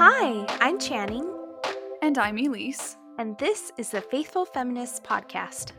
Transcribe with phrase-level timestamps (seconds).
[0.00, 1.28] Hi, I'm Channing,
[2.02, 2.96] And I'm Elise.
[3.18, 5.72] and this is the Faithful Feminists Podcast.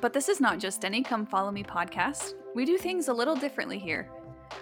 [0.00, 2.34] But this is not just any Come Follow Me podcast.
[2.56, 4.10] We do things a little differently here.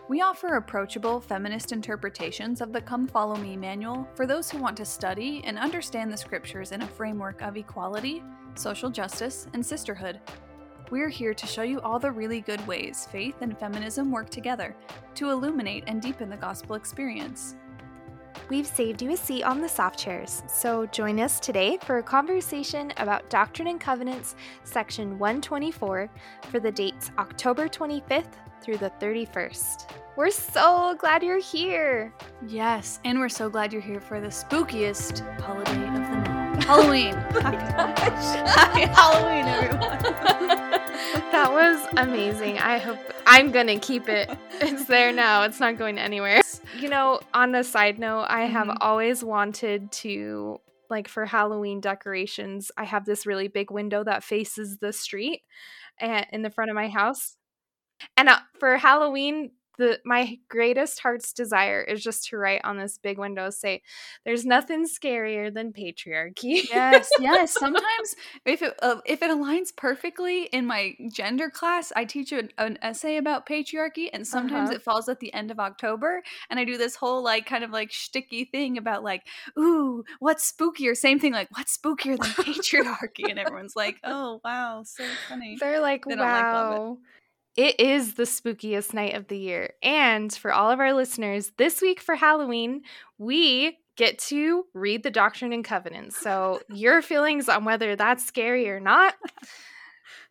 [0.08, 4.76] We offer approachable feminist interpretations of the Come Follow Me manual for those who want
[4.76, 8.22] to study and understand the scriptures in a framework of equality,
[8.54, 10.20] social justice, and sisterhood.
[10.90, 14.76] We're here to show you all the really good ways faith and feminism work together
[15.14, 17.54] to illuminate and deepen the gospel experience.
[18.50, 22.02] We've saved you a seat on the soft chairs, so join us today for a
[22.02, 26.10] conversation about Doctrine and Covenants, section 124,
[26.50, 29.90] for the dates October 25th through the 31st.
[30.16, 32.12] We're so glad you're here!
[32.44, 37.14] Yes, and we're so glad you're here for the spookiest holiday of them all Halloween.
[37.34, 37.40] Oh
[38.50, 40.66] Happy Halloween, everyone.
[41.32, 42.58] that was amazing.
[42.58, 44.30] I hope I'm gonna keep it.
[44.60, 45.42] It's there now.
[45.44, 46.40] It's not going anywhere.
[46.78, 48.76] You know, on a side note, I have Mhm.
[48.80, 50.60] always wanted to
[50.90, 55.42] like for Halloween decorations, I have this really big window that faces the street
[56.00, 57.36] and in the front of my house.
[58.16, 62.98] And uh, for Halloween, the my greatest heart's desire is just to write on this
[62.98, 63.82] big window say
[64.24, 66.62] there's nothing scarier than patriarchy.
[66.70, 67.52] yes, yes.
[67.58, 68.14] Sometimes
[68.44, 72.78] if it uh, if it aligns perfectly in my gender class, I teach an, an
[72.82, 74.76] essay about patriarchy, and sometimes Uh-huh.
[74.76, 77.70] it falls at the end of October, and I do this whole like kind of
[77.70, 79.22] like sticky thing about like,
[79.58, 80.96] ooh, what's spookier?
[80.96, 85.56] Same thing, like what's spookier than patriarchy, and everyone's like, oh wow, so funny.
[85.58, 86.50] They're like, don't like
[87.56, 87.78] it.
[87.80, 89.74] is the spookiest night of the year.
[89.82, 92.82] And for all of our listeners, this week for Halloween,
[93.18, 96.16] we get to read the Doctrine and Covenants.
[96.16, 99.14] So your feelings on whether that's scary or not,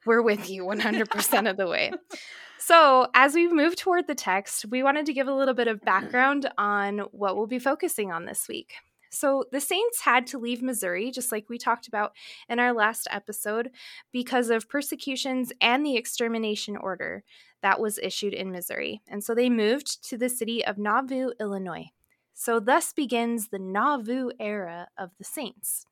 [0.05, 1.91] we're with you 100% of the way.
[2.61, 5.81] So, as we move toward the text, we wanted to give a little bit of
[5.81, 8.73] background on what we'll be focusing on this week.
[9.09, 12.13] So, the Saints had to leave Missouri, just like we talked about
[12.47, 13.71] in our last episode,
[14.11, 17.23] because of persecutions and the extermination order
[17.61, 19.01] that was issued in Missouri.
[19.07, 21.87] And so they moved to the city of Nauvoo, Illinois.
[22.33, 25.85] So, thus begins the Nauvoo era of the Saints.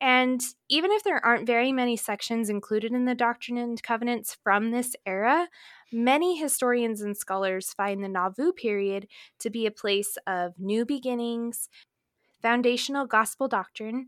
[0.00, 4.70] And even if there aren't very many sections included in the Doctrine and Covenants from
[4.70, 5.48] this era,
[5.92, 9.08] many historians and scholars find the Nauvoo period
[9.40, 11.68] to be a place of new beginnings,
[12.42, 14.06] foundational gospel doctrine,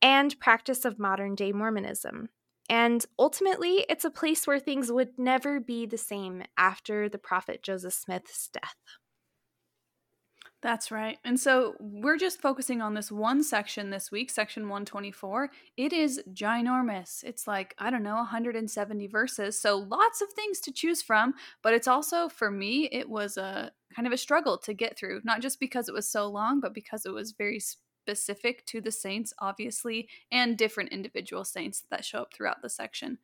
[0.00, 2.28] and practice of modern day Mormonism.
[2.68, 7.62] And ultimately, it's a place where things would never be the same after the prophet
[7.62, 8.76] Joseph Smith's death.
[10.62, 11.18] That's right.
[11.24, 15.50] And so we're just focusing on this one section this week, section 124.
[15.76, 17.24] It is ginormous.
[17.24, 19.58] It's like, I don't know, 170 verses.
[19.60, 21.34] So lots of things to choose from.
[21.62, 25.22] But it's also, for me, it was a kind of a struggle to get through,
[25.24, 28.92] not just because it was so long, but because it was very specific to the
[28.92, 33.18] saints, obviously, and different individual saints that show up throughout the section.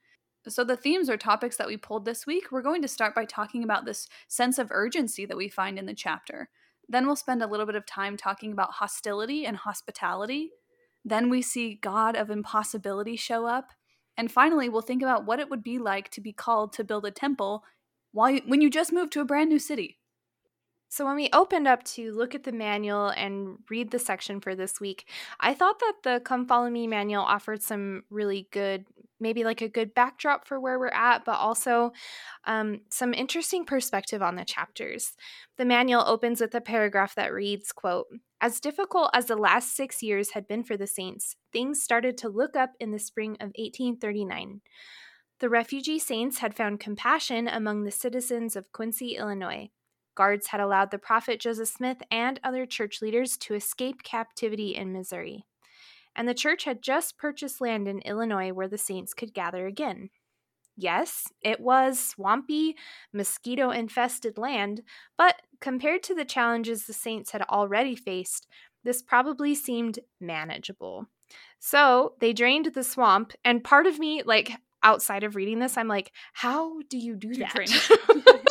[0.49, 3.26] So, the themes or topics that we pulled this week, we're going to start by
[3.26, 6.49] talking about this sense of urgency that we find in the chapter.
[6.88, 10.50] Then we'll spend a little bit of time talking about hostility and hospitality.
[11.04, 13.72] Then we see God of impossibility show up.
[14.16, 17.04] And finally, we'll think about what it would be like to be called to build
[17.04, 17.62] a temple
[18.12, 19.99] while you, when you just moved to a brand new city.
[20.88, 24.55] So, when we opened up to look at the manual and read the section for
[24.55, 25.06] this week,
[25.38, 28.87] I thought that the Come Follow Me manual offered some really good,
[29.21, 31.93] maybe like a good backdrop for where we're at, but also
[32.45, 35.12] um, some interesting perspective on the chapters.
[35.56, 38.06] The manual opens with a paragraph that reads, quote,
[38.41, 42.29] as difficult as the last six years had been for the Saints, things started to
[42.29, 44.61] look up in the spring of 1839.
[45.41, 49.71] The refugee Saints had found compassion among the citizens of Quincy, Illinois.
[50.15, 54.93] Guards had allowed the prophet Joseph Smith and other church leaders to escape captivity in
[54.93, 55.45] Missouri.
[56.19, 60.11] And the church had just purchased land in Illinois where the saints could gather again.
[60.77, 62.76] Yes, it was swampy,
[63.12, 64.82] mosquito infested land,
[65.17, 68.49] but compared to the challenges the saints had already faced,
[68.82, 71.06] this probably seemed manageable.
[71.61, 74.50] So they drained the swamp, and part of me, like
[74.82, 78.44] outside of reading this, I'm like, how do you do that?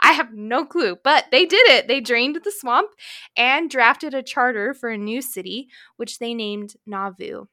[0.00, 1.88] I have no clue, but they did it.
[1.88, 2.90] They drained the swamp
[3.36, 7.46] and drafted a charter for a new city, which they named Nauvoo.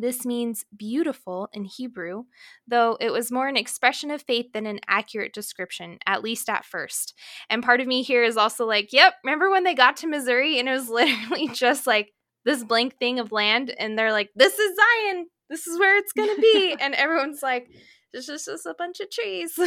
[0.00, 2.24] This means beautiful in Hebrew,
[2.68, 6.64] though it was more an expression of faith than an accurate description, at least at
[6.64, 7.14] first.
[7.50, 10.60] And part of me here is also like, yep, remember when they got to Missouri
[10.60, 12.12] and it was literally just like
[12.44, 16.12] this blank thing of land, and they're like, this is Zion, this is where it's
[16.12, 16.76] gonna be.
[16.80, 17.68] and everyone's like,
[18.12, 19.58] this is just a bunch of trees.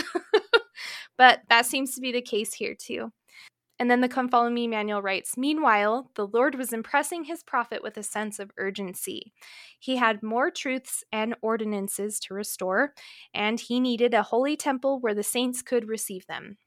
[1.17, 3.11] but that seems to be the case here too.
[3.81, 7.81] And then the Come Follow Me manual writes Meanwhile, the Lord was impressing his prophet
[7.81, 9.33] with a sense of urgency.
[9.79, 12.93] He had more truths and ordinances to restore,
[13.33, 16.57] and he needed a holy temple where the saints could receive them.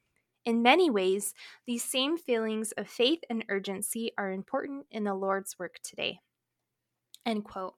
[0.43, 1.33] In many ways,
[1.65, 6.19] these same feelings of faith and urgency are important in the Lord's work today.
[7.25, 7.75] End quote.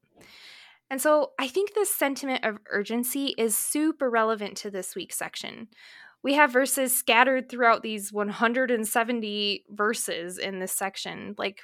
[0.89, 5.67] And so I think this sentiment of urgency is super relevant to this week's section.
[6.23, 11.35] We have verses scattered throughout these 170 verses in this section.
[11.37, 11.59] Like,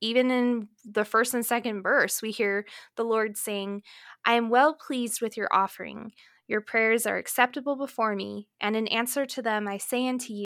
[0.00, 2.66] even in the first and second verse, we hear
[2.96, 3.82] the Lord saying,
[4.24, 6.12] I am well pleased with your offering.
[6.46, 10.44] Your prayers are acceptable before me, and in answer to them, I say unto you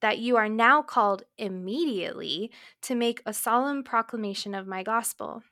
[0.00, 2.52] that you are now called immediately
[2.82, 5.42] to make a solemn proclamation of my gospel.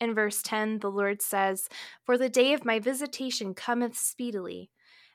[0.00, 1.68] In verse 10, the Lord says,
[2.04, 4.70] For the day of my visitation cometh speedily.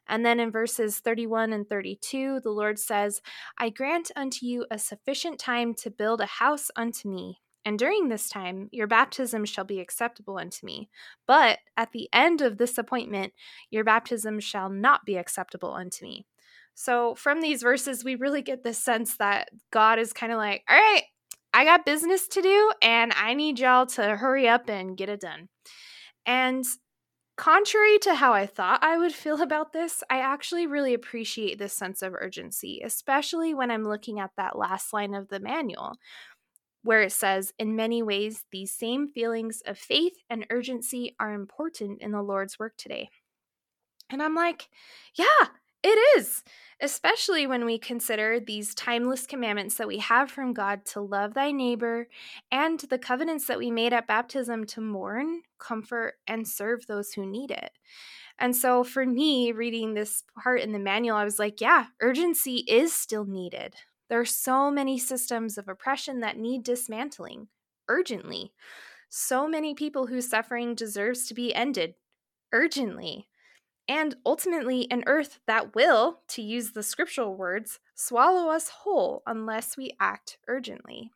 [0.08, 3.22] And then in verses 31 and 32, the Lord says,
[3.58, 8.08] I grant unto you a sufficient time to build a house unto me, and during
[8.08, 10.88] this time, your baptism shall be acceptable unto me.
[11.26, 13.34] But at the end of this appointment,
[13.72, 16.28] your baptism shall not be acceptable unto me.
[16.76, 20.64] So, from these verses, we really get this sense that God is kind of like,
[20.70, 21.04] all right,
[21.56, 25.22] I got business to do, and I need y'all to hurry up and get it
[25.22, 25.48] done.
[26.26, 26.66] And
[27.38, 31.72] contrary to how I thought I would feel about this, I actually really appreciate this
[31.72, 35.94] sense of urgency, especially when I'm looking at that last line of the manual
[36.84, 42.02] where it says, In many ways, these same feelings of faith and urgency are important
[42.02, 43.08] in the Lord's work today.
[44.10, 44.68] And I'm like,
[45.16, 45.48] yeah,
[45.86, 46.44] it is,
[46.82, 51.52] especially when we consider these timeless commandments that we have from God to love thy
[51.52, 52.08] neighbor
[52.52, 57.26] and the covenants that we made at baptism to mourn, comfort, and serve those who
[57.26, 57.72] need it.
[58.40, 62.66] And so for me, reading this part in the manual, I was like, yeah, urgency
[62.68, 63.76] is still needed.
[64.10, 67.48] There are so many systems of oppression that need dismantling
[67.88, 68.54] urgently.
[69.10, 71.94] So many people whose suffering deserves to be ended
[72.52, 73.28] urgently.
[73.88, 79.78] And ultimately, an earth that will, to use the scriptural words, swallow us whole unless
[79.78, 81.12] we act urgently.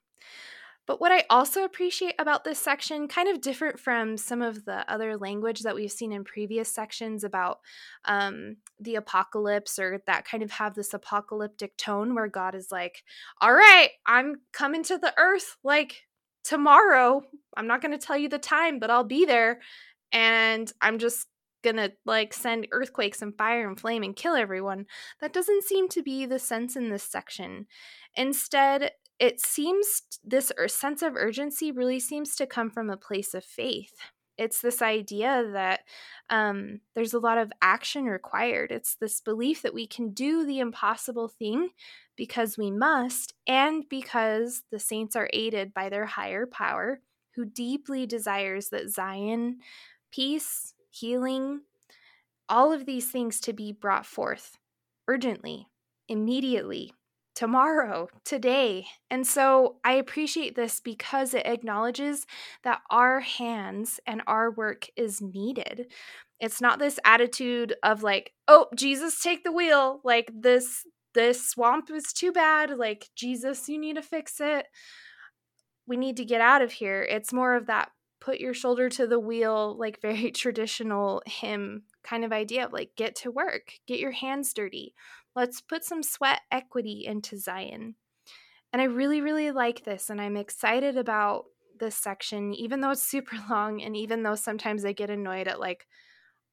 [0.90, 4.92] But what I also appreciate about this section, kind of different from some of the
[4.92, 7.60] other language that we've seen in previous sections about
[8.06, 13.04] um, the apocalypse or that kind of have this apocalyptic tone where God is like,
[13.40, 16.08] all right, I'm coming to the earth like
[16.44, 17.22] tomorrow.
[17.56, 19.60] I'm not going to tell you the time, but I'll be there.
[20.12, 21.28] And I'm just
[21.64, 24.86] gonna like send earthquakes and fire and flame and kill everyone.
[25.22, 27.68] That doesn't seem to be the sense in this section.
[28.16, 33.44] Instead, it seems this sense of urgency really seems to come from a place of
[33.44, 33.94] faith.
[34.38, 35.82] It's this idea that
[36.30, 38.72] um, there's a lot of action required.
[38.72, 41.72] It's this belief that we can do the impossible thing
[42.16, 47.02] because we must, and because the saints are aided by their higher power,
[47.36, 49.58] who deeply desires that Zion,
[50.12, 51.62] peace, healing,
[52.48, 54.58] all of these things to be brought forth
[55.08, 55.68] urgently,
[56.08, 56.94] immediately,
[57.36, 58.86] tomorrow, today.
[59.10, 62.26] And so I appreciate this because it acknowledges
[62.64, 65.88] that our hands and our work is needed.
[66.42, 70.02] It's not this attitude of like, oh, Jesus, take the wheel.
[70.04, 72.78] Like this, this swamp is too bad.
[72.78, 74.66] Like, Jesus, you need to fix it.
[75.88, 77.02] We need to get out of here.
[77.02, 82.24] It's more of that put your shoulder to the wheel, like very traditional hymn kind
[82.24, 84.94] of idea of like, get to work, get your hands dirty.
[85.36, 87.96] Let's put some sweat equity into Zion.
[88.72, 91.46] And I really, really like this, and I'm excited about
[91.80, 95.60] this section, even though it's super long, and even though sometimes I get annoyed at
[95.60, 95.88] like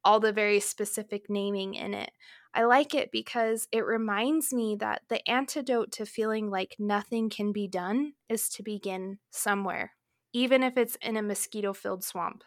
[0.04, 2.12] all the very specific naming in it.
[2.54, 7.52] I like it because it reminds me that the antidote to feeling like nothing can
[7.52, 9.92] be done is to begin somewhere,
[10.36, 12.44] even if it's in a mosquito filled swamp.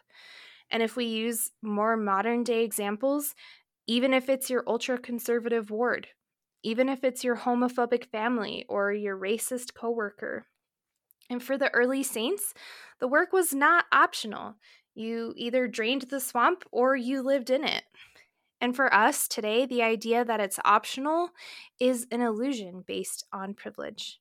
[0.70, 3.34] And if we use more modern day examples,
[3.88, 6.06] even if it's your ultra conservative ward,
[6.62, 10.46] even if it's your homophobic family or your racist coworker.
[11.28, 12.54] And for the early saints,
[13.00, 14.54] the work was not optional.
[14.94, 17.82] You either drained the swamp or you lived in it.
[18.60, 21.30] And for us today, the idea that it's optional
[21.80, 24.19] is an illusion based on privilege.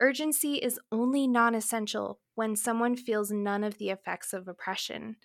[0.00, 5.16] Urgency is only non essential when someone feels none of the effects of oppression.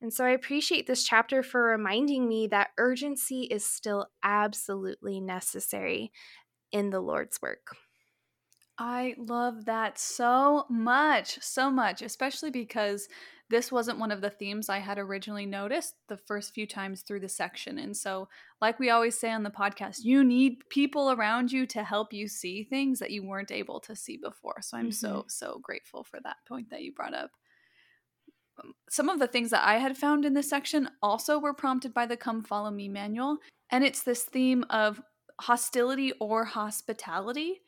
[0.00, 6.12] And so I appreciate this chapter for reminding me that urgency is still absolutely necessary
[6.72, 7.76] in the Lord's work.
[8.78, 13.08] I love that so much, so much, especially because
[13.48, 17.20] this wasn't one of the themes I had originally noticed the first few times through
[17.20, 17.78] the section.
[17.78, 18.28] And so,
[18.60, 22.26] like we always say on the podcast, you need people around you to help you
[22.26, 24.60] see things that you weren't able to see before.
[24.62, 24.92] So, I'm mm-hmm.
[24.92, 27.30] so, so grateful for that point that you brought up.
[28.62, 31.94] Um, some of the things that I had found in this section also were prompted
[31.94, 33.38] by the Come Follow Me manual.
[33.70, 35.00] And it's this theme of
[35.40, 37.60] hostility or hospitality.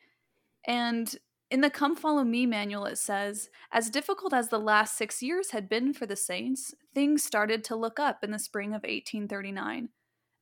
[0.67, 1.13] And
[1.51, 5.51] in the Come Follow Me manual, it says As difficult as the last six years
[5.51, 9.89] had been for the saints, things started to look up in the spring of 1839.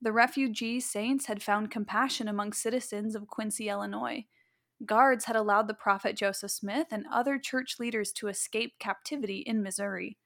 [0.01, 4.25] The refugee saints had found compassion among citizens of Quincy, Illinois.
[4.85, 9.63] Guards had allowed the prophet Joseph Smith and other church leaders to escape captivity in
[9.63, 10.17] Missouri.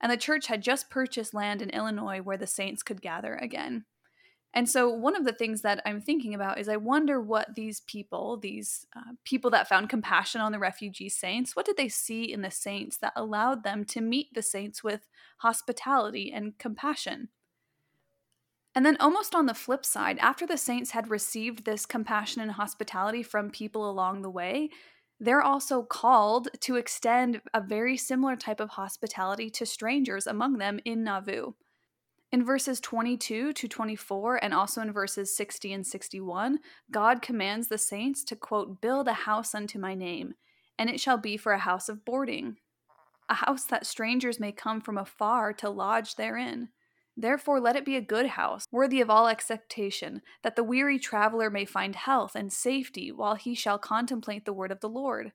[0.00, 3.84] And the church had just purchased land in Illinois where the saints could gather again.
[4.52, 7.80] And so, one of the things that I'm thinking about is I wonder what these
[7.80, 12.24] people, these uh, people that found compassion on the refugee saints, what did they see
[12.24, 15.06] in the saints that allowed them to meet the saints with
[15.38, 17.28] hospitality and compassion?
[18.74, 22.52] And then, almost on the flip side, after the saints had received this compassion and
[22.52, 24.70] hospitality from people along the way,
[25.20, 30.80] they're also called to extend a very similar type of hospitality to strangers among them
[30.84, 31.52] in Nauvoo.
[32.32, 37.78] In verses 22 to 24, and also in verses 60 and 61, God commands the
[37.78, 40.34] saints to, quote, build a house unto my name,
[40.78, 42.58] and it shall be for a house of boarding,
[43.28, 46.68] a house that strangers may come from afar to lodge therein.
[47.16, 51.50] Therefore, let it be a good house, worthy of all acceptation, that the weary traveler
[51.50, 55.32] may find health and safety while he shall contemplate the word of the Lord.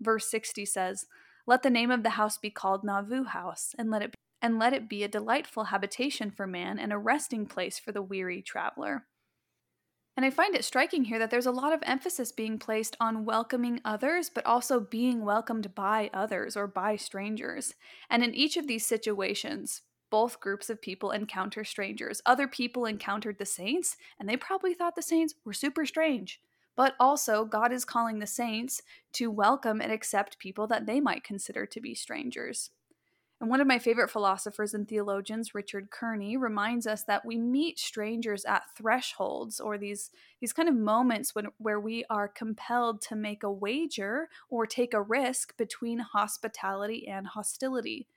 [0.00, 1.04] Verse 60 says,
[1.46, 4.58] Let the name of the house be called Nauvoo House, and let it be and
[4.58, 8.42] let it be a delightful habitation for man and a resting place for the weary
[8.42, 9.06] traveler.
[10.16, 13.24] And I find it striking here that there's a lot of emphasis being placed on
[13.24, 17.74] welcoming others, but also being welcomed by others or by strangers.
[18.10, 22.20] And in each of these situations, both groups of people encounter strangers.
[22.26, 26.40] Other people encountered the saints, and they probably thought the saints were super strange.
[26.76, 31.22] But also, God is calling the saints to welcome and accept people that they might
[31.22, 32.70] consider to be strangers.
[33.40, 37.78] And one of my favorite philosophers and theologians, Richard Kearney, reminds us that we meet
[37.78, 43.14] strangers at thresholds or these, these kind of moments when, where we are compelled to
[43.14, 48.08] make a wager or take a risk between hospitality and hostility.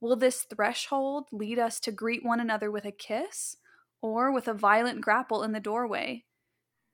[0.00, 3.58] Will this threshold lead us to greet one another with a kiss
[4.00, 6.24] or with a violent grapple in the doorway?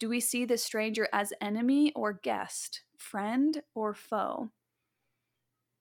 [0.00, 4.50] Do we see the stranger as enemy or guest, friend or foe?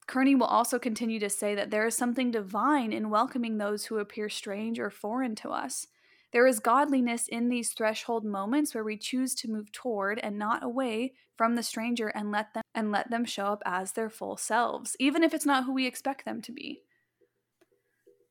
[0.10, 4.00] Kearney will also continue to say that there is something divine in welcoming those who
[4.00, 5.86] appear strange or foreign to us.
[6.34, 10.64] There is godliness in these threshold moments where we choose to move toward and not
[10.64, 14.36] away from the stranger and let them and let them show up as their full
[14.36, 16.82] selves, even if it's not who we expect them to be.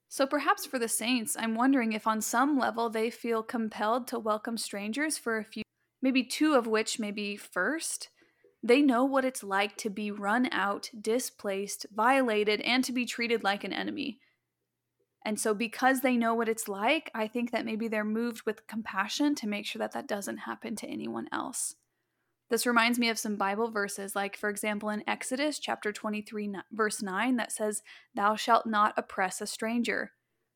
[0.09, 4.19] So perhaps for the saints, I'm wondering if on some level they feel compelled to
[4.19, 5.63] welcome strangers for a few
[6.03, 8.09] maybe two of which may be first
[8.63, 13.45] they know what it's like to be run out, displaced, violated, and to be treated
[13.45, 14.19] like an enemy.
[15.25, 18.67] And so, because they know what it's like, I think that maybe they're moved with
[18.67, 21.75] compassion to make sure that that doesn't happen to anyone else.
[22.51, 27.03] This reminds me of some Bible verses, like, for example, in Exodus chapter 23, verse
[27.03, 27.83] 9, that says,
[28.15, 30.13] Thou shalt not oppress a stranger.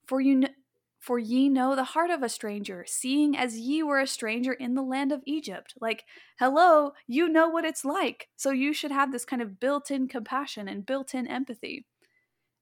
[0.07, 0.45] For you,
[1.03, 4.77] for ye know the heart of a stranger, seeing as ye were a stranger in
[4.77, 5.75] the land of Egypt.
[5.81, 6.05] Like,
[6.39, 8.29] hello, you know what it's like.
[8.37, 11.87] So you should have this kind of built in compassion and built in empathy.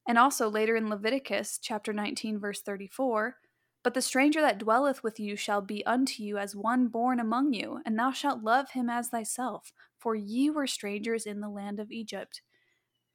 [0.07, 3.35] And also later in Leviticus chapter 19, verse 34,
[3.83, 7.53] but the stranger that dwelleth with you shall be unto you as one born among
[7.53, 11.79] you, and thou shalt love him as thyself, for ye were strangers in the land
[11.79, 12.41] of Egypt.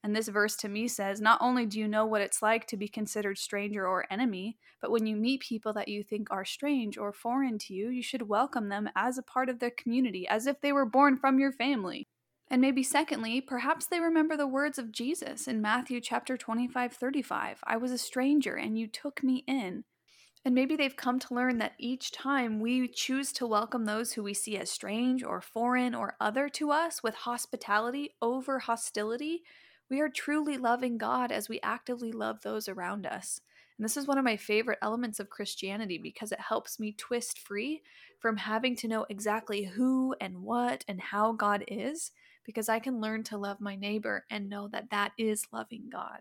[0.06, 2.76] And this verse to me says not only do you know what it's like to
[2.76, 6.96] be considered stranger or enemy, but when you meet people that you think are strange
[6.96, 10.46] or foreign to you, you should welcome them as a part of their community, as
[10.46, 12.06] if they were born from your family.
[12.48, 17.58] And maybe secondly, perhaps they remember the words of Jesus in Matthew chapter 25, 35.
[17.64, 19.82] I was a stranger and you took me in.
[20.44, 24.22] And maybe they've come to learn that each time we choose to welcome those who
[24.22, 29.42] we see as strange or foreign or other to us with hospitality over hostility,
[29.90, 33.40] we are truly loving God as we actively love those around us.
[33.78, 37.38] And this is one of my favorite elements of Christianity because it helps me twist
[37.38, 37.82] free
[38.20, 42.10] from having to know exactly who and what and how God is,
[42.44, 46.20] because I can learn to love my neighbor and know that that is loving God.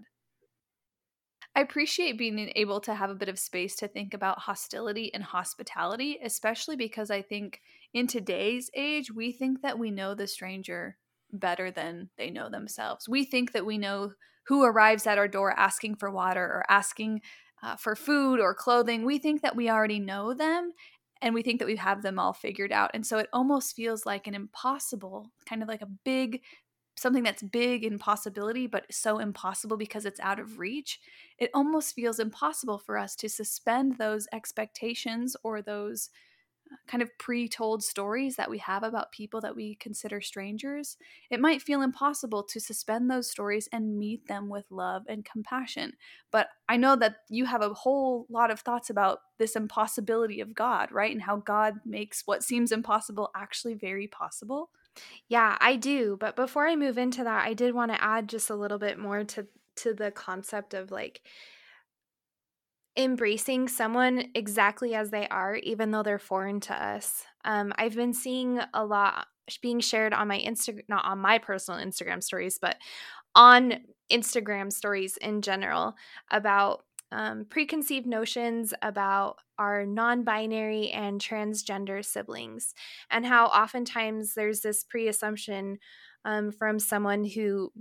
[1.56, 5.24] I appreciate being able to have a bit of space to think about hostility and
[5.24, 7.62] hospitality, especially because I think
[7.94, 10.98] in today's age, we think that we know the stranger
[11.32, 13.10] better than they know themselves.
[13.10, 14.14] We think that we know
[14.48, 17.22] who arrives at our door asking for water or asking
[17.64, 20.72] uh, for food or clothing, we think that we already know them
[21.22, 22.92] and we think that we have them all figured out.
[22.94, 26.42] And so it almost feels like an impossible, kind of like a big
[26.98, 31.00] something that's big in possibility, but so impossible because it's out of reach,
[31.38, 36.10] it almost feels impossible for us to suspend those expectations or those
[36.88, 40.98] kind of pre told stories that we have about people that we consider strangers.
[41.30, 45.94] It might feel impossible to suspend those stories and meet them with love and compassion.
[46.32, 50.54] But I know that you have a whole lot of thoughts about this impossibility of
[50.54, 51.12] God, right?
[51.12, 54.70] And how God makes what seems impossible actually very possible.
[55.28, 56.18] Yeah, I do.
[56.20, 58.98] But before I move into that, I did want to add just a little bit
[58.98, 61.22] more to to the concept of like
[62.98, 67.26] embracing someone exactly as they are, even though they're foreign to us.
[67.44, 69.28] Um, I've been seeing a lot
[69.62, 72.78] being shared on my Instagram, not on my personal Instagram stories, but
[73.36, 75.96] on Instagram stories in general
[76.32, 82.74] about um, preconceived notions about our non binary and transgender siblings,
[83.12, 85.78] and how oftentimes there's this pre assumption
[86.26, 87.72] um, from someone who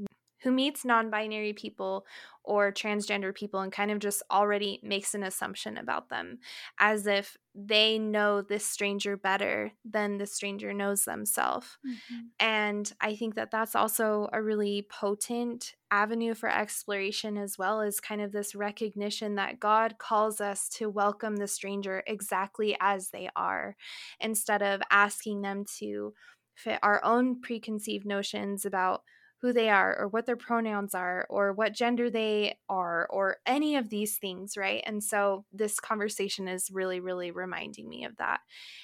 [0.45, 2.07] who meets non binary people
[2.45, 6.39] or transgender people and kind of just already makes an assumption about them
[6.79, 11.79] as if they know this stranger better than the stranger knows themselves.
[11.87, 12.21] Mm-hmm.
[12.39, 17.99] And I think that that's also a really potent avenue for exploration, as well as
[18.01, 23.31] kind of this recognition that God calls us to welcome the stranger exactly as they
[23.35, 23.77] are
[24.21, 26.13] instead of asking them to
[26.55, 29.03] fit our own preconceived notions about
[29.45, 33.77] who they are or what their pronouns are or what gender they are or any
[33.77, 34.83] of these things, right?
[34.87, 38.41] And so this conversation is really, really reminding me of that.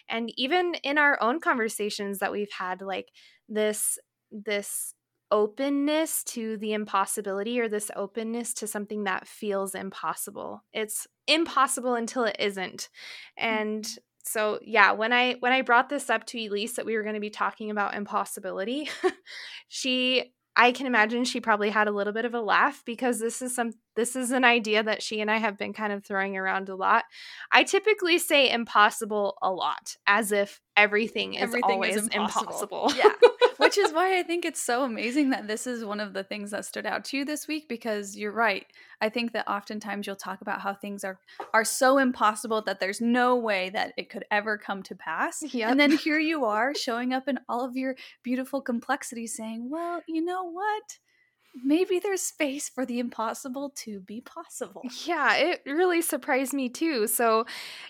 [0.06, 3.08] And even in our own conversations that we've had, like
[3.48, 3.98] this,
[4.30, 4.92] this
[5.30, 10.62] openness to the impossibility or this openness to something that feels impossible.
[10.74, 12.90] It's impossible until it isn't.
[13.40, 13.44] Mm.
[13.44, 13.88] And
[14.22, 17.14] so yeah when i when i brought this up to elise that we were going
[17.14, 18.86] to be talking about impossibility
[19.68, 23.40] she I can imagine she probably had a little bit of a laugh because this
[23.40, 26.36] is some this is an idea that she and I have been kind of throwing
[26.36, 27.04] around a lot.
[27.52, 32.88] I typically say impossible a lot as if everything is everything always is impossible.
[32.88, 32.92] impossible.
[32.96, 33.28] Yeah.
[33.70, 36.50] Which is why I think it's so amazing that this is one of the things
[36.50, 38.66] that stood out to you this week because you're right.
[39.00, 41.20] I think that oftentimes you'll talk about how things are
[41.54, 45.44] are so impossible that there's no way that it could ever come to pass.
[45.54, 45.70] Yep.
[45.70, 50.02] And then here you are showing up in all of your beautiful complexity saying, "Well,
[50.08, 50.98] you know what?
[51.64, 54.82] maybe there's space for the impossible to be possible.
[55.04, 57.06] Yeah, it really surprised me too.
[57.06, 57.44] So,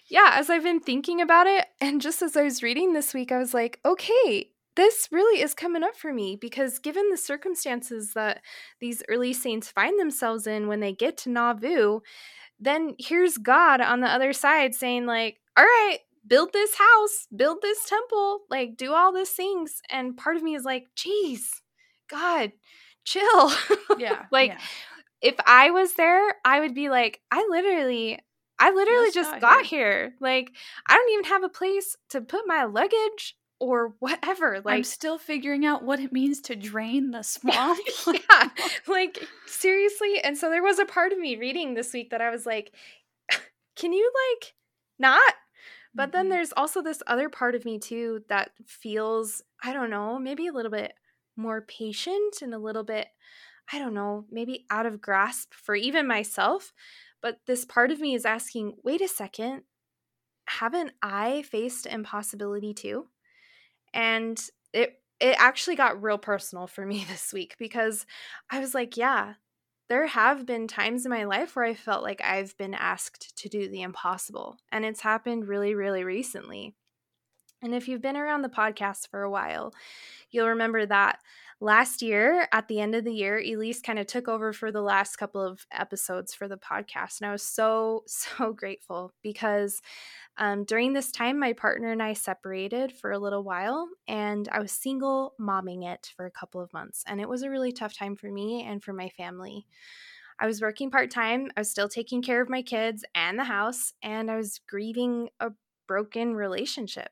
[0.07, 3.33] yeah, as I've been thinking about it, and just as I was reading this week,
[3.33, 8.15] I was like, okay, this really is coming up for me because given the circumstances
[8.15, 8.41] that
[8.81, 12.01] these early saints find themselves in when they get to Nauvoo,
[12.59, 17.59] then here's God on the other side saying, like, all right, build this house, build
[17.61, 19.83] this temple, like, do all these things.
[19.91, 21.61] And part of me is like, geez,
[22.09, 22.53] God,
[23.05, 23.53] chill.
[23.99, 24.25] Yeah.
[24.33, 24.59] like yeah.
[25.21, 28.19] if I was there, I would be like, I literally
[28.59, 29.93] I literally just, got here.
[29.93, 30.15] here.
[30.21, 30.53] Like
[30.87, 34.61] I don't even have a place to put my luggage or whatever.
[34.65, 37.79] Like I'm still figuring out what it means to drain the swamp.
[38.07, 38.49] yeah.
[38.89, 40.19] like seriously.
[40.25, 42.73] And so there was a part of me reading this week that I was like,
[43.77, 44.55] can you like
[44.99, 45.35] not?
[45.95, 46.13] But mm-hmm.
[46.13, 50.47] then there's also this other part of me too that feels, I don't know, maybe
[50.47, 50.95] a little bit
[51.37, 53.09] more patient and a little bit,
[53.73, 56.73] I don't know, maybe out of grasp for even myself.
[57.23, 59.63] But this part of me is asking, wait a second,
[60.47, 63.09] haven't I faced impossibility too?
[63.95, 64.41] And
[64.73, 68.07] it it actually got real personal for me this week because
[68.51, 69.35] I was like, yeah,
[69.89, 73.49] there have been times in my life where I felt like I've been asked to
[73.49, 74.59] do the impossible.
[74.73, 76.75] And it's happened really, really recently.
[77.63, 79.73] And if you've been around the podcast for a while,
[80.31, 81.19] you'll remember that
[81.61, 84.81] last year, at the end of the year, Elise kind of took over for the
[84.81, 87.21] last couple of episodes for the podcast.
[87.21, 89.83] And I was so, so grateful because
[90.39, 94.61] um, during this time, my partner and I separated for a little while, and I
[94.61, 97.05] was single momming it for a couple of months.
[97.07, 99.67] And it was a really tough time for me and for my family.
[100.39, 103.45] I was working part time, I was still taking care of my kids and the
[103.45, 105.51] house, and I was grieving a
[105.87, 107.11] broken relationship.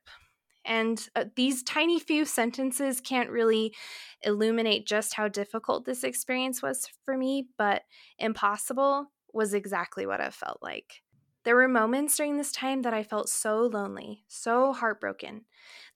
[0.68, 3.74] And uh, these tiny few sentences can't really
[4.22, 7.82] illuminate just how difficult this experience was for me, but
[8.18, 11.02] impossible was exactly what it felt like.
[11.44, 15.46] There were moments during this time that I felt so lonely, so heartbroken,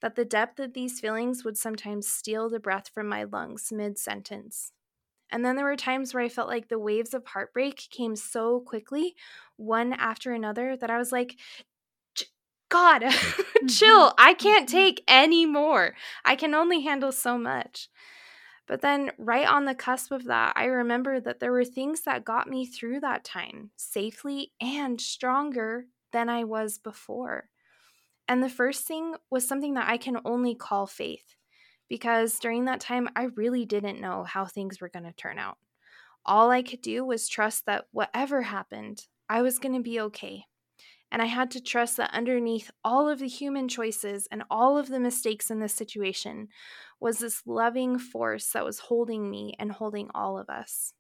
[0.01, 3.99] that the depth of these feelings would sometimes steal the breath from my lungs mid
[3.99, 4.73] sentence.
[5.31, 8.61] And then there were times where I felt like the waves of heartbreak came so
[8.61, 9.15] quickly,
[9.57, 11.39] one after another, that I was like,
[12.73, 13.03] God,
[13.69, 14.09] chill.
[14.09, 14.15] Mm-hmm.
[14.19, 14.77] I can't mm-hmm.
[14.77, 15.95] take any more.
[16.25, 17.91] I can only handle so much.
[18.67, 22.25] But then, right on the cusp of that, I remember that there were things that
[22.25, 27.51] got me through that time safely and stronger than I was before.
[28.29, 31.37] And the first thing was something that I can only call faith,
[31.89, 35.59] because during that time, I really didn't know how things were going to turn out.
[36.25, 40.47] All I could do was trust that whatever happened, I was going to be okay.
[41.13, 44.89] And I had to trust that underneath all of the human choices and all of
[44.89, 46.49] the mistakes in this situation
[47.01, 50.95] was this loving force that was holding me and holding all of us.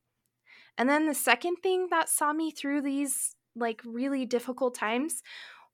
[0.76, 5.22] And then the second thing that saw me through these like really difficult times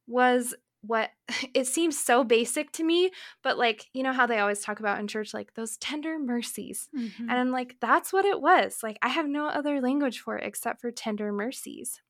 [0.06, 1.10] was what
[1.52, 3.10] it seems so basic to me,
[3.42, 6.88] but like, you know how they always talk about in church, like those tender mercies.
[6.96, 7.28] Mm-hmm.
[7.28, 8.84] And I'm like, that's what it was.
[8.84, 12.00] Like, I have no other language for it except for tender mercies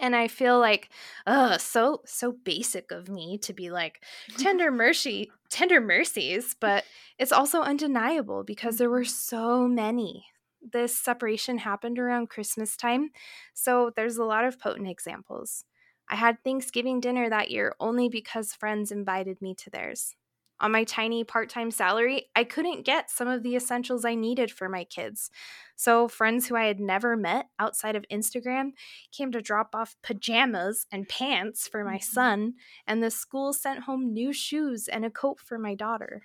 [0.00, 0.88] and i feel like
[1.26, 4.02] oh so so basic of me to be like
[4.38, 6.84] tender mercy tender mercies but
[7.18, 10.24] it's also undeniable because there were so many.
[10.62, 13.10] This separation happened around christmas time
[13.54, 15.64] so there's a lot of potent examples.
[16.08, 20.16] I had thanksgiving dinner that year only because friends invited me to theirs
[20.60, 24.50] on my tiny part time salary, I couldn't get some of the essentials I needed
[24.50, 25.30] for my kids.
[25.74, 28.72] So, friends who I had never met outside of Instagram
[29.12, 32.12] came to drop off pajamas and pants for my mm-hmm.
[32.12, 32.54] son,
[32.86, 36.22] and the school sent home new shoes and a coat for my daughter.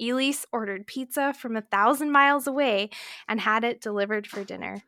[0.00, 2.90] Elise ordered pizza from a thousand miles away
[3.28, 4.82] and had it delivered for dinner.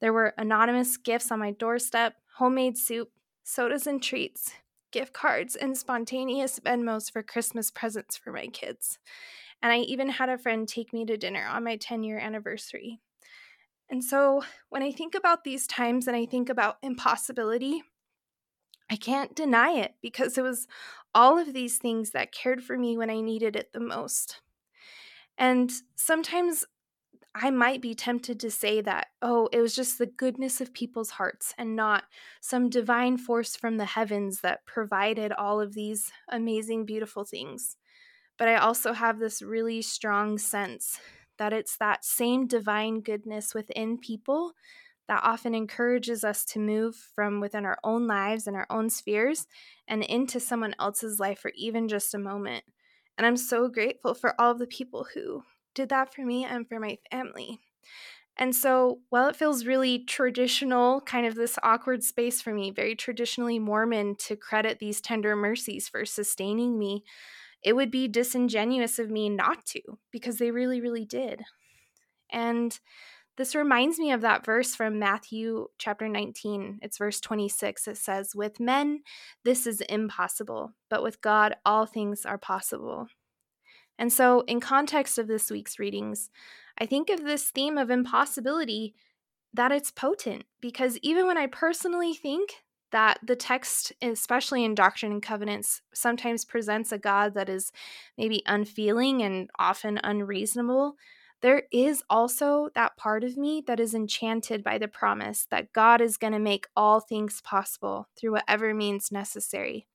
[0.00, 3.10] There were anonymous gifts on my doorstep, homemade soup,
[3.44, 4.52] sodas and treats,
[4.92, 8.98] gift cards and spontaneous Venmos for Christmas presents for my kids.
[9.62, 13.00] And I even had a friend take me to dinner on my 10 year anniversary.
[13.90, 17.82] And so when I think about these times and I think about impossibility,
[18.90, 20.66] I can't deny it because it was
[21.14, 24.40] all of these things that cared for me when I needed it the most.
[25.38, 26.64] And sometimes
[27.34, 31.10] I might be tempted to say that, oh, it was just the goodness of people's
[31.10, 32.04] hearts and not
[32.42, 37.76] some divine force from the heavens that provided all of these amazing, beautiful things.
[38.38, 41.00] But I also have this really strong sense
[41.38, 44.52] that it's that same divine goodness within people
[45.08, 49.46] that often encourages us to move from within our own lives and our own spheres
[49.88, 52.64] and into someone else's life for even just a moment.
[53.16, 55.42] And I'm so grateful for all of the people who
[55.74, 57.60] did that for me and for my family.
[58.36, 62.94] And so, while it feels really traditional, kind of this awkward space for me, very
[62.94, 67.04] traditionally Mormon to credit these tender mercies for sustaining me,
[67.62, 69.80] it would be disingenuous of me not to,
[70.10, 71.42] because they really, really did.
[72.30, 72.78] And
[73.36, 76.80] this reminds me of that verse from Matthew chapter 19.
[76.82, 77.88] It's verse 26.
[77.88, 79.02] It says, With men,
[79.44, 83.08] this is impossible, but with God, all things are possible.
[84.02, 86.28] And so, in context of this week's readings,
[86.76, 88.96] I think of this theme of impossibility
[89.54, 95.12] that it's potent because even when I personally think that the text, especially in Doctrine
[95.12, 97.70] and Covenants, sometimes presents a God that is
[98.18, 100.96] maybe unfeeling and often unreasonable,
[101.40, 106.00] there is also that part of me that is enchanted by the promise that God
[106.00, 109.86] is going to make all things possible through whatever means necessary.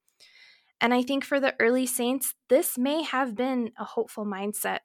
[0.79, 4.79] And I think for the early saints, this may have been a hopeful mindset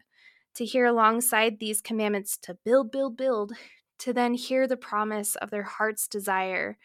[0.54, 3.52] to hear alongside these commandments to build, build, build,
[3.98, 6.76] to then hear the promise of their heart's desire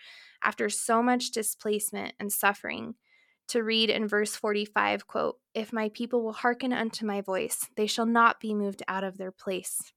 [0.43, 2.95] after so much displacement and suffering.
[3.49, 7.87] To read in verse 45, quote, If my people will hearken unto my voice, they
[7.87, 9.93] shall not be moved out of their place.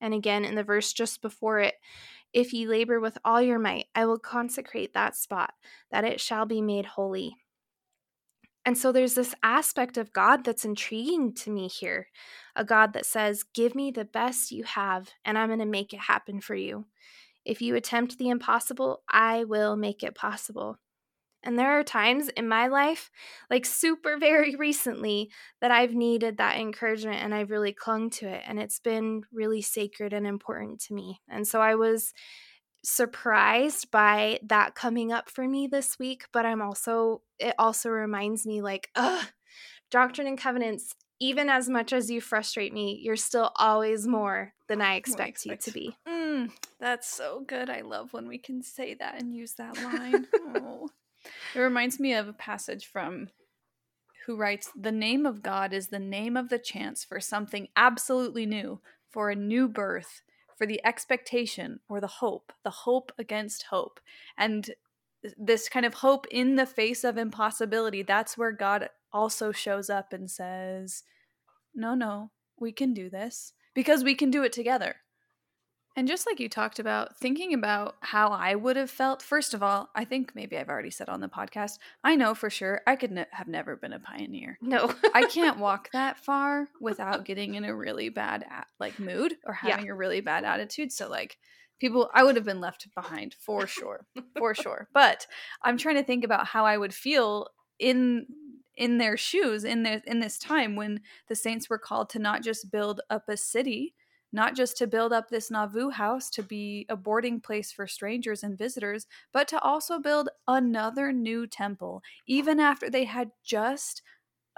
[0.00, 1.74] And again in the verse just before it,
[2.32, 5.52] If ye labor with all your might, I will consecrate that spot,
[5.90, 7.36] that it shall be made holy.
[8.66, 12.08] And so there's this aspect of God that's intriguing to me here
[12.56, 15.92] a God that says, Give me the best you have, and I'm going to make
[15.92, 16.86] it happen for you.
[17.44, 20.78] If you attempt the impossible, I will make it possible.
[21.42, 23.10] And there are times in my life,
[23.50, 28.42] like super very recently, that I've needed that encouragement and I've really clung to it.
[28.46, 31.20] And it's been really sacred and important to me.
[31.28, 32.14] And so I was
[32.84, 38.46] surprised by that coming up for me this week, but I'm also, it also reminds
[38.46, 39.26] me like, ugh,
[39.90, 44.80] Doctrine and Covenants, even as much as you frustrate me, you're still always more than
[44.80, 45.66] I expect, expect.
[45.66, 45.96] you to be.
[46.08, 47.70] Mm, that's so good.
[47.70, 50.26] I love when we can say that and use that line.
[50.54, 50.88] oh.
[51.54, 53.28] It reminds me of a passage from
[54.26, 58.46] who writes, The name of God is the name of the chance for something absolutely
[58.46, 60.22] new, for a new birth
[60.56, 64.00] for the expectation or the hope, the hope against hope.
[64.36, 64.70] And
[65.38, 70.12] this kind of hope in the face of impossibility, that's where God also shows up
[70.12, 71.02] and says,
[71.74, 74.96] No, no, we can do this because we can do it together.
[75.96, 79.62] And just like you talked about, thinking about how I would have felt, first of
[79.62, 82.96] all, I think maybe I've already said on the podcast, I know for sure I
[82.96, 84.58] could ne- have never been a pioneer.
[84.60, 84.92] No.
[85.14, 89.52] I can't walk that far without getting in a really bad a- like mood or
[89.54, 89.92] having yeah.
[89.92, 90.90] a really bad attitude.
[90.90, 91.38] So like
[91.80, 94.06] people I would have been left behind for sure.
[94.36, 94.88] for sure.
[94.92, 95.26] But
[95.62, 98.26] I'm trying to think about how I would feel in
[98.76, 102.42] in their shoes in this in this time when the saints were called to not
[102.42, 103.94] just build up a city
[104.34, 108.42] not just to build up this Nauvoo house to be a boarding place for strangers
[108.42, 114.02] and visitors, but to also build another new temple, even after they had just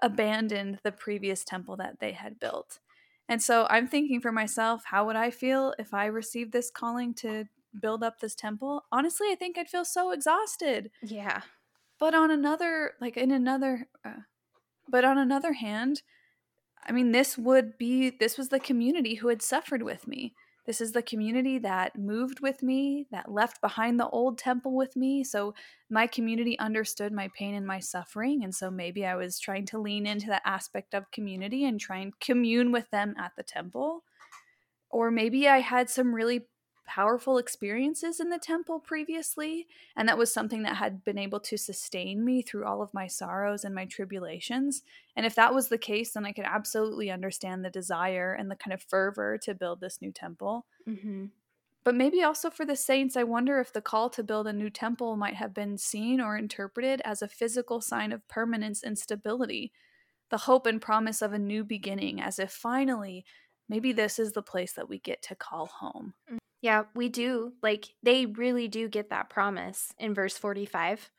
[0.02, 2.80] abandoned the previous temple that they had built.
[3.28, 7.14] And so I'm thinking for myself, how would I feel if I received this calling
[7.14, 7.46] to
[7.78, 8.84] build up this temple?
[8.92, 10.90] Honestly, I think I'd feel so exhausted.
[11.02, 11.42] Yeah.
[11.98, 14.20] But on another, like in another, uh,
[14.88, 16.02] but on another hand,
[16.86, 20.34] I mean, this would be, this was the community who had suffered with me.
[20.66, 24.96] This is the community that moved with me, that left behind the old temple with
[24.96, 25.22] me.
[25.22, 25.54] So
[25.88, 28.42] my community understood my pain and my suffering.
[28.42, 31.98] And so maybe I was trying to lean into that aspect of community and try
[31.98, 34.02] and commune with them at the temple.
[34.90, 36.46] Or maybe I had some really
[36.86, 41.56] powerful experiences in the temple previously, and that was something that had been able to
[41.56, 44.82] sustain me through all of my sorrows and my tribulations.
[45.14, 48.56] And if that was the case, then I could absolutely understand the desire and the
[48.56, 50.66] kind of fervor to build this new temple.
[50.88, 51.26] Mm-hmm.
[51.84, 54.70] But maybe also for the saints, I wonder if the call to build a new
[54.70, 59.72] temple might have been seen or interpreted as a physical sign of permanence and stability,
[60.30, 63.24] the hope and promise of a new beginning, as if finally,
[63.68, 66.14] maybe this is the place that we get to call home.
[66.28, 66.38] Mm.
[66.60, 67.52] Yeah, we do.
[67.62, 71.10] Like they really do get that promise in verse 45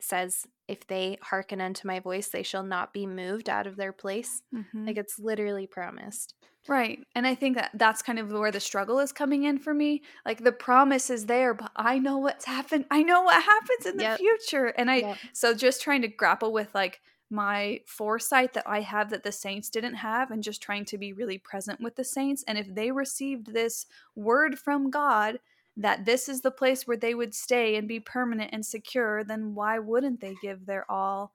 [0.00, 3.92] says if they hearken unto my voice they shall not be moved out of their
[3.92, 4.42] place.
[4.54, 4.86] Mm-hmm.
[4.86, 6.34] Like it's literally promised.
[6.68, 7.00] Right.
[7.14, 10.02] And I think that that's kind of where the struggle is coming in for me.
[10.24, 12.84] Like the promise is there, but I know what's happened.
[12.90, 14.18] I know what happens in the yep.
[14.18, 14.66] future.
[14.66, 15.18] And I yep.
[15.32, 17.00] so just trying to grapple with like
[17.32, 21.12] my foresight that I have that the saints didn't have, and just trying to be
[21.12, 22.44] really present with the saints.
[22.46, 25.40] And if they received this word from God
[25.76, 29.54] that this is the place where they would stay and be permanent and secure, then
[29.54, 31.32] why wouldn't they give their all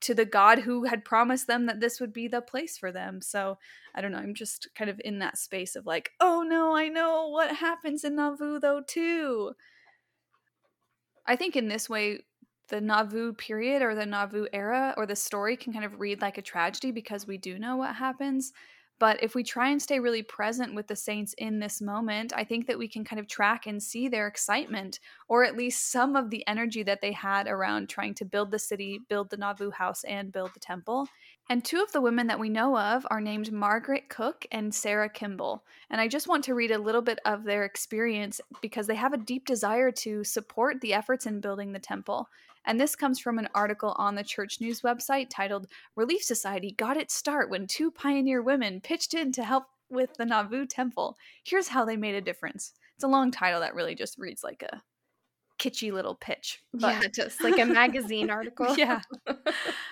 [0.00, 3.22] to the God who had promised them that this would be the place for them?
[3.22, 3.56] So
[3.94, 4.18] I don't know.
[4.18, 8.04] I'm just kind of in that space of like, oh no, I know what happens
[8.04, 9.52] in Nauvoo though, too.
[11.24, 12.18] I think in this way,
[12.72, 16.38] the Nauvoo period or the Nauvoo era or the story can kind of read like
[16.38, 18.54] a tragedy because we do know what happens.
[18.98, 22.44] But if we try and stay really present with the saints in this moment, I
[22.44, 26.16] think that we can kind of track and see their excitement, or at least some
[26.16, 29.72] of the energy that they had around trying to build the city, build the Nauvoo
[29.72, 31.08] house, and build the temple.
[31.50, 35.10] And two of the women that we know of are named Margaret Cook and Sarah
[35.10, 35.64] Kimball.
[35.90, 39.12] And I just want to read a little bit of their experience because they have
[39.12, 42.28] a deep desire to support the efforts in building the temple.
[42.64, 46.96] And this comes from an article on the Church News website titled Relief Society Got
[46.96, 51.16] Its Start When Two Pioneer Women Pitched In to Help with the Nauvoo Temple.
[51.44, 52.72] Here's how they made a difference.
[52.94, 54.82] It's a long title that really just reads like a
[55.58, 56.62] kitschy little pitch.
[56.72, 58.74] But yeah, just like a magazine article.
[58.78, 59.02] yeah.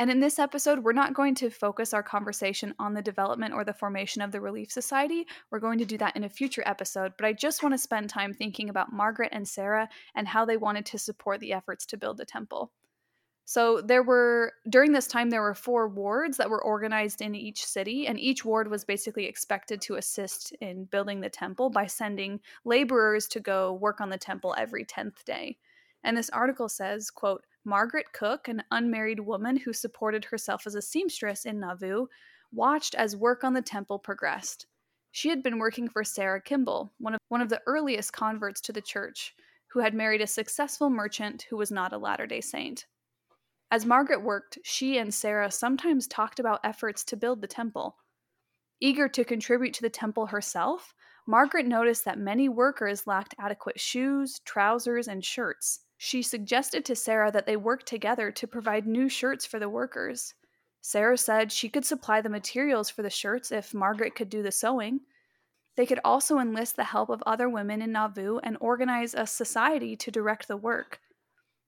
[0.00, 3.64] And in this episode, we're not going to focus our conversation on the development or
[3.64, 5.26] the formation of the Relief Society.
[5.50, 8.08] We're going to do that in a future episode, but I just want to spend
[8.08, 11.98] time thinking about Margaret and Sarah and how they wanted to support the efforts to
[11.98, 12.72] build the temple.
[13.44, 17.62] So there were during this time there were four wards that were organized in each
[17.62, 22.40] city and each ward was basically expected to assist in building the temple by sending
[22.64, 25.58] laborers to go work on the temple every 10th day.
[26.02, 30.82] And this article says, quote, Margaret Cook, an unmarried woman who supported herself as a
[30.82, 32.06] seamstress in Nauvoo,
[32.52, 34.66] watched as work on the temple progressed.
[35.12, 38.72] She had been working for Sarah Kimball, one of, one of the earliest converts to
[38.72, 39.34] the church,
[39.68, 42.86] who had married a successful merchant who was not a Latter day Saint.
[43.70, 47.96] As Margaret worked, she and Sarah sometimes talked about efforts to build the temple.
[48.80, 50.94] Eager to contribute to the temple herself,
[51.26, 55.80] Margaret noticed that many workers lacked adequate shoes, trousers, and shirts.
[56.02, 60.32] She suggested to Sarah that they work together to provide new shirts for the workers.
[60.80, 64.50] Sarah said she could supply the materials for the shirts if Margaret could do the
[64.50, 65.00] sewing.
[65.76, 69.94] They could also enlist the help of other women in Nauvoo and organize a society
[69.96, 71.02] to direct the work.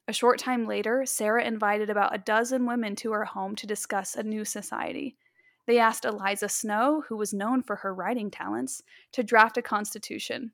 [0.09, 4.16] A short time later, Sarah invited about a dozen women to her home to discuss
[4.16, 5.18] a new society.
[5.66, 10.53] they asked Eliza Snow, who was known for her writing talents, to draft a constitution.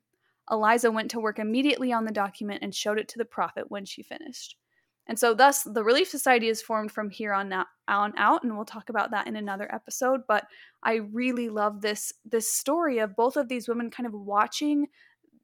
[0.51, 3.85] Eliza went to work immediately on the document and showed it to the prophet when
[3.85, 4.55] she finished.
[5.07, 7.51] And so, thus, the Relief Society is formed from here on,
[7.87, 10.21] on out, and we'll talk about that in another episode.
[10.27, 10.45] But
[10.83, 14.85] I really love this this story of both of these women kind of watching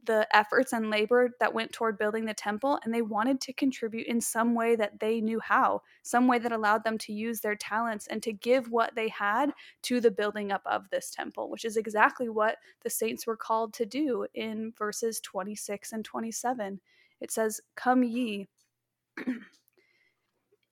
[0.05, 4.07] the efforts and labor that went toward building the temple, and they wanted to contribute
[4.07, 7.55] in some way that they knew how, some way that allowed them to use their
[7.55, 9.51] talents and to give what they had
[9.83, 13.73] to the building up of this temple, which is exactly what the saints were called
[13.73, 16.79] to do in verses 26 and 27.
[17.21, 18.47] It says, Come ye.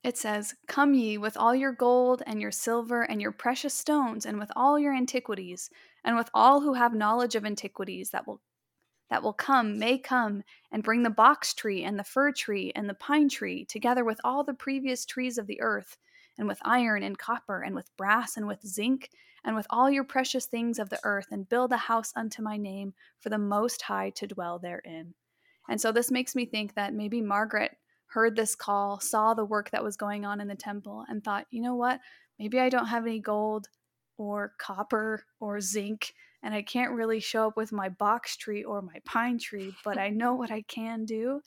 [0.03, 4.25] It says, Come ye with all your gold and your silver and your precious stones,
[4.25, 5.69] and with all your antiquities,
[6.03, 8.41] and with all who have knowledge of antiquities that will
[9.09, 12.89] that will come may come and bring the box tree and the fir tree and
[12.89, 15.97] the pine tree together with all the previous trees of the earth,
[16.37, 19.09] and with iron and copper, and with brass and with zinc,
[19.45, 22.57] and with all your precious things of the earth, and build a house unto my
[22.57, 25.13] name for the Most High to dwell therein.
[25.69, 29.71] And so this makes me think that maybe Margaret heard this call, saw the work
[29.71, 31.99] that was going on in the temple, and thought, you know what?
[32.39, 33.67] Maybe I don't have any gold
[34.17, 38.81] or copper or zinc and I can't really show up with my box tree or
[38.81, 41.41] my pine tree, but I know what I can do.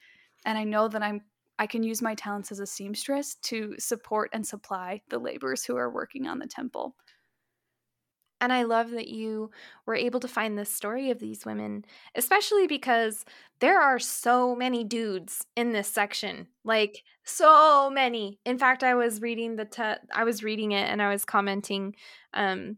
[0.45, 1.23] And I know that I'm
[1.59, 5.77] I can use my talents as a seamstress to support and supply the laborers who
[5.77, 6.95] are working on the temple.
[8.41, 9.51] And I love that you
[9.87, 13.25] were able to find the story of these women, especially because
[13.61, 16.49] there are so many dudes in this section.
[16.63, 18.39] Like so many.
[18.45, 21.97] In fact, I was reading the te- I was reading it and I was commenting
[22.35, 22.77] um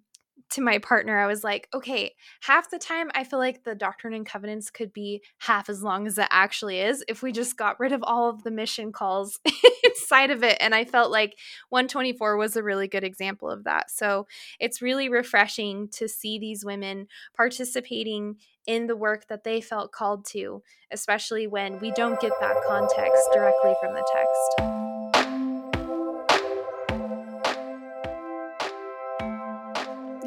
[0.51, 4.15] to my partner, I was like, okay, half the time I feel like the Doctrine
[4.15, 7.79] and Covenants could be half as long as it actually is if we just got
[7.79, 9.41] rid of all of the mission calls
[9.85, 10.57] inside of it.
[10.61, 11.37] And I felt like
[11.69, 13.91] 124 was a really good example of that.
[13.91, 14.27] So
[14.59, 20.27] it's really refreshing to see these women participating in the work that they felt called
[20.27, 24.78] to, especially when we don't get that context directly from the text.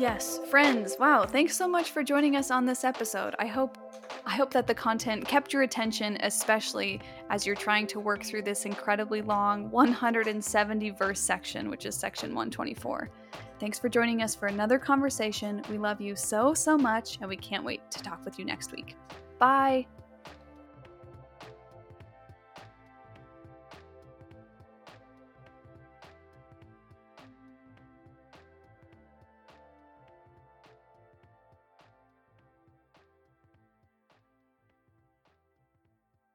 [0.02, 0.96] Yes, friends.
[1.00, 3.36] Wow, thanks so much for joining us on this episode.
[3.38, 3.78] I hope
[4.26, 8.42] I hope that the content kept your attention especially as you're trying to work through
[8.42, 13.12] this incredibly long 170 verse section, which is section 124.
[13.60, 15.62] Thanks for joining us for another conversation.
[15.70, 18.72] We love you so so much and we can't wait to talk with you next
[18.72, 18.96] week.
[19.38, 19.86] Bye.